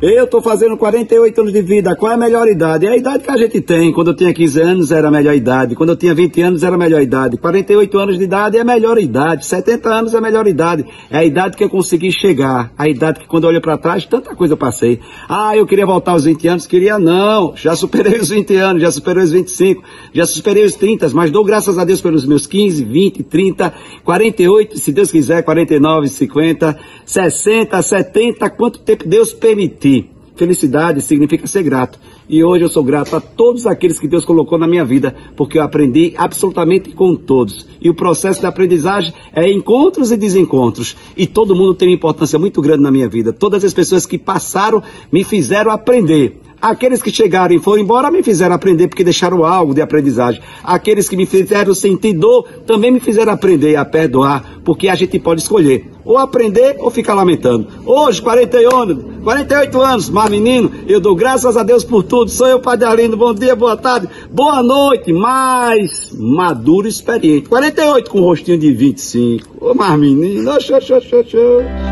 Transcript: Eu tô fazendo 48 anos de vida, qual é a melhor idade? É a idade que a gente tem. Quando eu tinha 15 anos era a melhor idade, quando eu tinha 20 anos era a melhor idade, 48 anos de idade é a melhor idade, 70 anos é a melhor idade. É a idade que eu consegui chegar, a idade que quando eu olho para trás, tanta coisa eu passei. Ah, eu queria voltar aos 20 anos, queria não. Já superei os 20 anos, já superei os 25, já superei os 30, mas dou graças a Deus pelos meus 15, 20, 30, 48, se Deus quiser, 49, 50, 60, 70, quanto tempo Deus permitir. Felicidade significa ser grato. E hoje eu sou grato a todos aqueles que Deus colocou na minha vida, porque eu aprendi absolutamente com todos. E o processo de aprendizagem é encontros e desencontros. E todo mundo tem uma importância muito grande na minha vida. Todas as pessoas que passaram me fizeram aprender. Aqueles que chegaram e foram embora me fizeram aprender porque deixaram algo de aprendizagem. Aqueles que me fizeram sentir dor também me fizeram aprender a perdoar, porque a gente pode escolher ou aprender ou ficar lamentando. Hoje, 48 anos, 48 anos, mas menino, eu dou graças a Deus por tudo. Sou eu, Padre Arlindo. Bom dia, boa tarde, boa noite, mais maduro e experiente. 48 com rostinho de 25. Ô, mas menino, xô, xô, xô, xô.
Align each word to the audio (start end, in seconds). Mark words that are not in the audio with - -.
Eu 0.00 0.26
tô 0.26 0.40
fazendo 0.40 0.76
48 0.76 1.40
anos 1.40 1.52
de 1.52 1.62
vida, 1.62 1.96
qual 1.96 2.12
é 2.12 2.14
a 2.14 2.18
melhor 2.18 2.46
idade? 2.46 2.86
É 2.86 2.90
a 2.90 2.96
idade 2.96 3.24
que 3.24 3.30
a 3.30 3.36
gente 3.36 3.60
tem. 3.60 3.92
Quando 3.92 4.08
eu 4.08 4.14
tinha 4.14 4.32
15 4.32 4.60
anos 4.60 4.92
era 4.92 5.08
a 5.08 5.10
melhor 5.10 5.34
idade, 5.34 5.74
quando 5.74 5.90
eu 5.90 5.96
tinha 5.96 6.14
20 6.14 6.42
anos 6.42 6.62
era 6.62 6.74
a 6.74 6.78
melhor 6.78 7.02
idade, 7.02 7.36
48 7.36 7.98
anos 7.98 8.18
de 8.18 8.24
idade 8.24 8.56
é 8.56 8.60
a 8.60 8.64
melhor 8.64 8.98
idade, 8.98 9.46
70 9.46 9.88
anos 9.88 10.14
é 10.14 10.18
a 10.18 10.20
melhor 10.20 10.46
idade. 10.46 10.84
É 11.10 11.18
a 11.18 11.24
idade 11.24 11.56
que 11.56 11.64
eu 11.64 11.70
consegui 11.70 12.12
chegar, 12.12 12.72
a 12.78 12.88
idade 12.88 13.20
que 13.20 13.26
quando 13.26 13.44
eu 13.44 13.50
olho 13.50 13.60
para 13.60 13.76
trás, 13.76 14.06
tanta 14.06 14.34
coisa 14.34 14.54
eu 14.54 14.58
passei. 14.58 15.00
Ah, 15.28 15.56
eu 15.56 15.66
queria 15.66 15.86
voltar 15.86 16.12
aos 16.12 16.24
20 16.24 16.48
anos, 16.48 16.66
queria 16.66 16.98
não. 16.98 17.54
Já 17.56 17.74
superei 17.74 18.18
os 18.18 18.28
20 18.28 18.54
anos, 18.56 18.82
já 18.82 18.90
superei 18.90 19.24
os 19.24 19.32
25, 19.32 19.82
já 20.12 20.26
superei 20.26 20.64
os 20.64 20.74
30, 20.76 21.08
mas 21.10 21.30
dou 21.30 21.44
graças 21.44 21.78
a 21.78 21.84
Deus 21.84 22.00
pelos 22.00 22.26
meus 22.26 22.46
15, 22.46 22.84
20, 22.84 23.22
30, 23.24 23.74
48, 24.04 24.78
se 24.78 24.92
Deus 24.92 25.10
quiser, 25.10 25.42
49, 25.42 26.08
50, 26.08 26.78
60, 27.04 27.82
70, 27.82 28.50
quanto 28.50 28.80
tempo 28.80 29.08
Deus 29.08 29.32
permitir. 29.68 30.10
Felicidade 30.36 31.00
significa 31.00 31.46
ser 31.46 31.62
grato. 31.62 31.96
E 32.28 32.42
hoje 32.42 32.64
eu 32.64 32.68
sou 32.68 32.82
grato 32.82 33.14
a 33.14 33.20
todos 33.20 33.66
aqueles 33.66 34.00
que 34.00 34.08
Deus 34.08 34.24
colocou 34.24 34.58
na 34.58 34.66
minha 34.66 34.84
vida, 34.84 35.14
porque 35.36 35.58
eu 35.58 35.62
aprendi 35.62 36.12
absolutamente 36.16 36.90
com 36.90 37.14
todos. 37.14 37.68
E 37.80 37.88
o 37.88 37.94
processo 37.94 38.40
de 38.40 38.46
aprendizagem 38.46 39.14
é 39.32 39.48
encontros 39.48 40.10
e 40.10 40.16
desencontros. 40.16 40.96
E 41.16 41.24
todo 41.24 41.54
mundo 41.54 41.74
tem 41.74 41.88
uma 41.88 41.94
importância 41.94 42.36
muito 42.36 42.60
grande 42.60 42.82
na 42.82 42.90
minha 42.90 43.08
vida. 43.08 43.32
Todas 43.32 43.64
as 43.64 43.72
pessoas 43.72 44.06
que 44.06 44.18
passaram 44.18 44.82
me 45.12 45.22
fizeram 45.22 45.70
aprender. 45.70 46.40
Aqueles 46.60 47.02
que 47.02 47.12
chegaram 47.12 47.54
e 47.54 47.58
foram 47.58 47.82
embora 47.82 48.10
me 48.10 48.22
fizeram 48.22 48.54
aprender 48.54 48.88
porque 48.88 49.04
deixaram 49.04 49.44
algo 49.44 49.74
de 49.74 49.82
aprendizagem. 49.82 50.40
Aqueles 50.64 51.08
que 51.08 51.16
me 51.16 51.26
fizeram 51.26 51.74
sentir 51.74 52.14
dor 52.14 52.48
também 52.66 52.90
me 52.90 53.00
fizeram 53.00 53.32
aprender 53.32 53.76
a 53.76 53.84
perdoar, 53.84 54.60
porque 54.64 54.88
a 54.88 54.94
gente 54.94 55.18
pode 55.18 55.42
escolher 55.42 55.90
ou 56.04 56.18
aprender 56.18 56.76
ou 56.78 56.90
ficar 56.90 57.14
lamentando. 57.14 57.68
Hoje, 57.84 58.22
48 58.22 58.76
anos, 58.76 59.04
48 59.24 59.80
anos, 59.80 60.10
mas 60.10 60.30
menino, 60.30 60.70
eu 60.86 61.00
dou 61.00 61.16
graças 61.16 61.56
a 61.56 61.62
Deus 61.62 61.82
por 61.82 62.02
tudo. 62.02 62.30
Sou 62.30 62.46
eu, 62.46 62.60
Padre 62.60 62.84
Arlindo. 62.84 63.16
Bom 63.16 63.32
dia, 63.32 63.56
boa 63.56 63.76
tarde, 63.76 64.06
boa 64.30 64.62
noite, 64.62 65.12
mais 65.12 66.12
maduro 66.12 66.86
e 66.86 66.90
experiente. 66.90 67.48
48 67.48 68.10
com 68.10 68.20
rostinho 68.20 68.58
de 68.58 68.70
25. 68.70 69.56
Ô, 69.60 69.74
mas 69.74 69.98
menino, 69.98 70.60
xô, 70.60 70.78
xô, 70.78 71.00
xô, 71.00 71.24
xô. 71.24 71.83